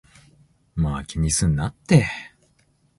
[0.73, 2.07] まぁ、気にすんなって